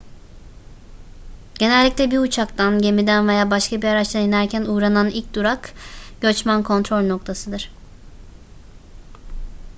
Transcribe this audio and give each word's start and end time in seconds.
genellikle 1.59 2.11
bir 2.11 2.17
uçaktan 2.17 2.79
gemiden 2.81 3.27
veya 3.27 3.51
başka 3.51 3.81
bir 3.81 3.87
araçtan 3.87 4.21
inerken 4.21 4.65
uğranan 4.65 5.09
ilk 5.09 5.33
durak 5.33 5.73
göçmen 6.21 6.63
kontrol 6.63 7.05
noktasıdır 7.05 7.71